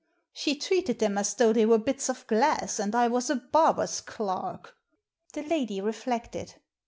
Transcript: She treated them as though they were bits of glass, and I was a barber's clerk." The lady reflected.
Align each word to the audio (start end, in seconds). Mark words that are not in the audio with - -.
She 0.33 0.55
treated 0.55 0.97
them 0.97 1.15
as 1.19 1.35
though 1.35 1.53
they 1.53 1.67
were 1.67 1.77
bits 1.77 2.09
of 2.09 2.25
glass, 2.25 2.79
and 2.79 2.95
I 2.95 3.07
was 3.07 3.29
a 3.29 3.35
barber's 3.35 4.01
clerk." 4.01 4.75
The 5.33 5.43
lady 5.43 5.79
reflected. 5.79 6.55